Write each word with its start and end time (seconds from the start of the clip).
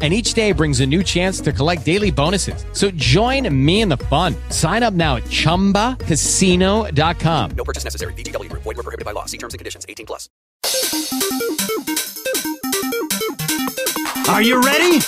And 0.00 0.14
each 0.14 0.32
day 0.32 0.52
brings 0.52 0.80
a 0.80 0.86
new 0.86 1.02
chance 1.02 1.42
to 1.42 1.52
collect 1.52 1.84
daily 1.84 2.10
bonuses. 2.10 2.64
So 2.72 2.90
join 2.92 3.46
me 3.54 3.82
in 3.82 3.90
the 3.90 3.98
fun. 4.08 4.34
Sign 4.48 4.82
up 4.82 4.94
now 4.94 5.16
at 5.16 5.24
chumbacasino.com. 5.24 7.50
No 7.50 7.64
purchase 7.64 7.84
necessary. 7.84 8.14
VGW 8.14 8.48
Group. 8.48 8.62
Void 8.62 8.78
were 8.78 8.82
prohibited 8.82 9.04
by 9.04 9.12
law. 9.12 9.26
See 9.26 9.36
terms 9.36 9.52
and 9.52 9.58
conditions. 9.58 9.84
18 9.86 10.06
plus. 10.06 10.30
Are 14.30 14.42
you 14.42 14.62
ready? 14.62 15.00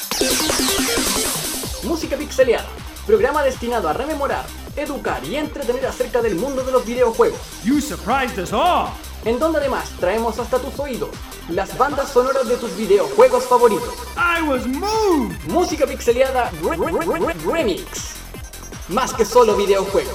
Música 1.85 2.17
Pixeleada, 2.17 2.67
programa 3.07 3.43
destinado 3.43 3.89
a 3.89 3.93
rememorar, 3.93 4.45
educar 4.77 5.23
y 5.25 5.37
entretener 5.37 5.87
acerca 5.87 6.21
del 6.23 6.35
mundo 6.35 6.65
de 6.65 6.73
los 6.73 6.85
videojuegos, 6.85 7.39
You 7.65 7.81
surprised 7.81 8.39
us 8.39 8.53
all. 8.53 8.91
En 9.25 9.39
donde 9.39 9.59
además 9.59 9.91
traemos 10.01 10.39
hasta 10.39 10.59
tus 10.59 10.79
oídos 10.79 11.11
las 11.49 11.77
bandas 11.77 12.11
sonoras 12.11 12.49
de 12.49 12.57
tus 12.57 12.77
videojuegos 12.77 13.45
favoritos. 13.45 13.95
I 14.17 14.43
was 14.43 14.67
moved. 14.67 15.37
Música 15.49 15.87
Pixeleada 15.87 16.51
Re- 16.63 16.77
Re- 16.77 16.93
Re- 16.93 17.19
Re- 17.19 17.53
Remix. 17.53 18.15
Más 18.89 19.13
que 19.15 19.25
solo 19.25 19.57
videojuegos. 19.57 20.15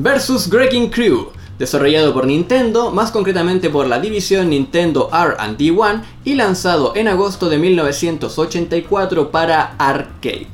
Versus 0.00 0.48
Wrecking 0.48 0.90
Crew, 0.90 1.32
desarrollado 1.58 2.14
por 2.14 2.24
Nintendo, 2.24 2.92
más 2.92 3.10
concretamente 3.10 3.68
por 3.68 3.88
la 3.88 3.98
división 3.98 4.50
Nintendo 4.50 5.10
R&D1 5.10 6.02
y 6.22 6.34
lanzado 6.36 6.92
en 6.94 7.08
agosto 7.08 7.48
de 7.48 7.58
1984 7.58 9.32
para 9.32 9.74
arcade. 9.76 10.46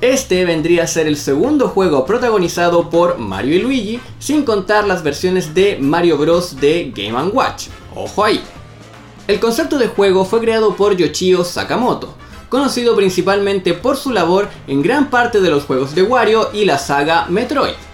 Este 0.00 0.44
vendría 0.44 0.84
a 0.84 0.86
ser 0.86 1.08
el 1.08 1.16
segundo 1.16 1.66
juego 1.66 2.06
protagonizado 2.06 2.88
por 2.90 3.18
Mario 3.18 3.56
y 3.56 3.62
Luigi, 3.62 4.00
sin 4.20 4.44
contar 4.44 4.86
las 4.86 5.02
versiones 5.02 5.52
de 5.52 5.76
Mario 5.80 6.16
Bros. 6.16 6.60
de 6.60 6.92
Game⁇ 6.94 7.18
Watch. 7.34 7.66
Ojo 7.96 8.24
ahí. 8.24 8.40
El 9.26 9.40
concepto 9.40 9.78
de 9.78 9.88
juego 9.88 10.24
fue 10.24 10.38
creado 10.38 10.76
por 10.76 10.96
Yoshio 10.96 11.42
Sakamoto, 11.42 12.14
conocido 12.48 12.94
principalmente 12.94 13.74
por 13.74 13.96
su 13.96 14.12
labor 14.12 14.48
en 14.68 14.80
gran 14.80 15.10
parte 15.10 15.40
de 15.40 15.50
los 15.50 15.64
juegos 15.64 15.92
de 15.96 16.04
Wario 16.04 16.50
y 16.52 16.66
la 16.66 16.78
saga 16.78 17.26
Metroid. 17.28 17.89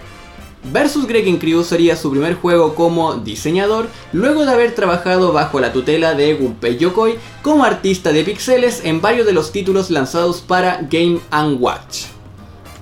Versus 0.63 1.05
Wrecking 1.05 1.37
Crew 1.37 1.63
sería 1.63 1.95
su 1.95 2.11
primer 2.11 2.35
juego 2.35 2.75
como 2.75 3.15
diseñador, 3.15 3.87
luego 4.11 4.45
de 4.45 4.51
haber 4.51 4.75
trabajado 4.75 5.31
bajo 5.31 5.59
la 5.59 5.71
tutela 5.71 6.13
de 6.13 6.33
Gunpei 6.33 6.77
Yokoi 6.77 7.17
como 7.41 7.63
artista 7.63 8.11
de 8.11 8.23
pixeles 8.23 8.81
en 8.83 8.99
varios 8.99 9.25
de 9.25 9.33
los 9.33 9.51
títulos 9.51 9.89
lanzados 9.89 10.41
para 10.41 10.81
Game⁇ 10.89 11.19
Watch. 11.59 12.05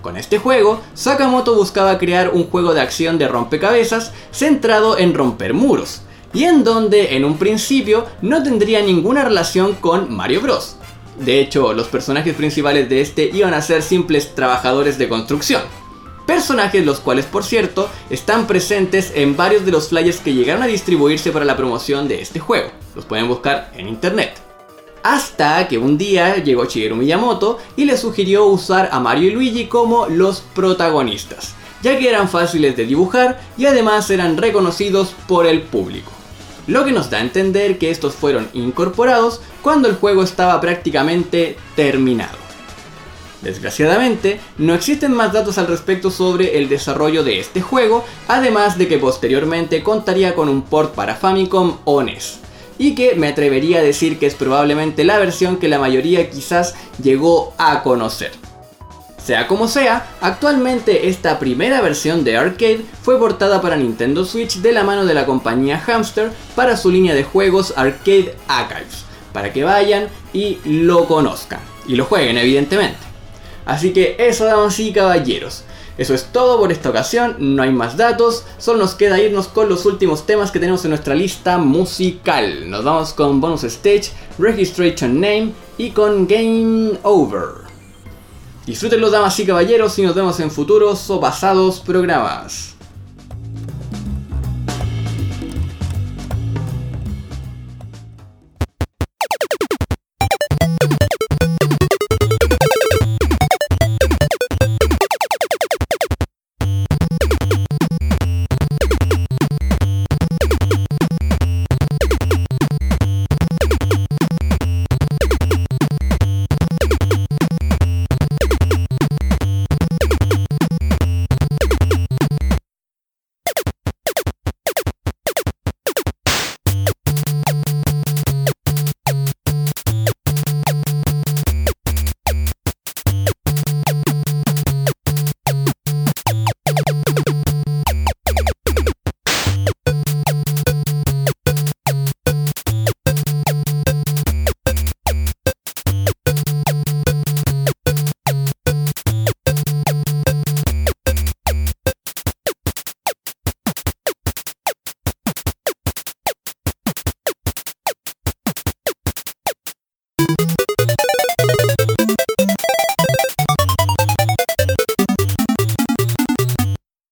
Con 0.01 0.17
este 0.17 0.37
juego, 0.37 0.81
Sakamoto 0.93 1.55
buscaba 1.55 1.97
crear 1.97 2.29
un 2.29 2.45
juego 2.45 2.73
de 2.73 2.81
acción 2.81 3.17
de 3.17 3.27
rompecabezas 3.27 4.13
centrado 4.31 4.97
en 4.97 5.13
romper 5.13 5.53
muros, 5.53 6.01
y 6.33 6.43
en 6.43 6.63
donde 6.63 7.15
en 7.15 7.25
un 7.25 7.37
principio 7.37 8.05
no 8.21 8.41
tendría 8.43 8.81
ninguna 8.81 9.23
relación 9.23 9.73
con 9.73 10.13
Mario 10.13 10.41
Bros. 10.41 10.77
De 11.19 11.39
hecho, 11.39 11.73
los 11.73 11.87
personajes 11.87 12.35
principales 12.35 12.89
de 12.89 13.01
este 13.01 13.29
iban 13.33 13.53
a 13.53 13.61
ser 13.61 13.81
simples 13.81 14.35
trabajadores 14.35 14.97
de 14.97 15.07
construcción. 15.07 15.61
Personajes 16.25 16.85
los 16.85 16.99
cuales, 16.99 17.25
por 17.25 17.43
cierto, 17.43 17.89
están 18.09 18.47
presentes 18.47 19.11
en 19.13 19.37
varios 19.37 19.65
de 19.65 19.71
los 19.71 19.89
flyers 19.89 20.19
que 20.19 20.33
llegaron 20.33 20.63
a 20.63 20.67
distribuirse 20.67 21.31
para 21.31 21.45
la 21.45 21.55
promoción 21.55 22.07
de 22.07 22.21
este 22.21 22.39
juego. 22.39 22.71
Los 22.95 23.05
pueden 23.05 23.27
buscar 23.27 23.71
en 23.75 23.87
internet. 23.87 24.33
Hasta 25.03 25.67
que 25.67 25.77
un 25.77 25.99
día 25.99 26.37
llegó 26.37 26.65
Shigeru 26.65 26.95
Miyamoto 26.95 27.59
y 27.75 27.85
le 27.85 27.95
sugirió 27.95 28.45
usar 28.45 28.89
a 28.91 28.99
Mario 28.99 29.29
y 29.29 29.33
Luigi 29.33 29.65
como 29.67 30.07
los 30.07 30.41
protagonistas, 30.55 31.53
ya 31.83 31.99
que 31.99 32.09
eran 32.09 32.27
fáciles 32.27 32.75
de 32.75 32.87
dibujar 32.87 33.39
y 33.55 33.67
además 33.67 34.09
eran 34.09 34.35
reconocidos 34.35 35.13
por 35.27 35.45
el 35.45 35.61
público. 35.61 36.11
Lo 36.65 36.83
que 36.83 36.91
nos 36.91 37.11
da 37.11 37.19
a 37.19 37.21
entender 37.21 37.77
que 37.77 37.91
estos 37.91 38.15
fueron 38.15 38.49
incorporados 38.53 39.41
cuando 39.61 39.87
el 39.87 39.95
juego 39.95 40.23
estaba 40.23 40.59
prácticamente 40.59 41.55
terminado. 41.75 42.44
Desgraciadamente, 43.45 44.39
no 44.57 44.73
existen 44.73 45.13
más 45.13 45.31
datos 45.31 45.59
al 45.59 45.67
respecto 45.67 46.09
sobre 46.09 46.57
el 46.57 46.67
desarrollo 46.67 47.23
de 47.23 47.39
este 47.39 47.61
juego, 47.61 48.03
además 48.27 48.75
de 48.79 48.87
que 48.87 48.97
posteriormente 48.97 49.83
contaría 49.83 50.33
con 50.33 50.49
un 50.49 50.63
port 50.63 50.95
para 50.95 51.15
Famicom 51.15 51.77
o 51.85 52.01
NES, 52.01 52.39
y 52.79 52.95
que 52.95 53.13
me 53.13 53.27
atrevería 53.27 53.79
a 53.79 53.83
decir 53.83 54.17
que 54.17 54.25
es 54.25 54.33
probablemente 54.33 55.03
la 55.03 55.19
versión 55.19 55.57
que 55.57 55.67
la 55.67 55.77
mayoría 55.77 56.27
quizás 56.27 56.73
llegó 56.99 57.53
a 57.59 57.83
conocer. 57.83 58.31
Sea 59.23 59.45
como 59.45 59.67
sea, 59.67 60.07
actualmente 60.21 61.07
esta 61.07 61.37
primera 61.37 61.81
versión 61.81 62.23
de 62.23 62.37
arcade 62.37 62.83
fue 63.03 63.19
portada 63.19 63.61
para 63.61 63.77
Nintendo 63.77 64.25
Switch 64.25 64.57
de 64.57 64.71
la 64.71 64.83
mano 64.83 65.05
de 65.05 65.13
la 65.13 65.27
compañía 65.27 65.79
Hamster 65.85 66.31
para 66.55 66.77
su 66.77 66.89
línea 66.89 67.13
de 67.13 67.23
juegos 67.23 67.73
Arcade 67.75 68.35
Archives, 68.47 69.05
para 69.33 69.53
que 69.53 69.63
vayan 69.63 70.07
y 70.33 70.57
lo 70.65 71.05
conozcan, 71.05 71.59
y 71.87 71.95
lo 71.95 72.05
jueguen 72.05 72.39
evidentemente. 72.39 73.04
Así 73.65 73.93
que 73.93 74.15
eso, 74.19 74.45
damas 74.45 74.79
y 74.79 74.91
caballeros. 74.91 75.63
Eso 75.97 76.13
es 76.13 76.25
todo 76.25 76.59
por 76.59 76.73
esta 76.73 76.89
ocasión, 76.89 77.37
no 77.39 77.63
hay 77.63 77.71
más 77.71 77.95
datos, 77.95 78.43
solo 78.57 78.79
nos 78.79 78.95
queda 78.95 79.19
irnos 79.21 79.47
con 79.47 79.69
los 79.69 79.85
últimos 79.85 80.25
temas 80.25 80.51
que 80.51 80.59
tenemos 80.59 80.83
en 80.83 80.89
nuestra 80.89 81.15
lista 81.15 81.57
musical. 81.57 82.69
Nos 82.69 82.83
vamos 82.83 83.13
con 83.13 83.39
Bonus 83.39 83.63
Stage, 83.63 84.11
Registration 84.37 85.21
Name 85.21 85.53
y 85.77 85.91
con 85.91 86.27
Game 86.27 86.99
Over. 87.03 87.65
Disfrútenlo 88.65 89.09
damas 89.09 89.39
y 89.39 89.45
caballeros 89.45 89.97
y 89.97 90.01
nos 90.01 90.15
vemos 90.15 90.39
en 90.41 90.51
futuros 90.51 91.09
o 91.09 91.21
pasados 91.21 91.79
programas. 91.79 92.74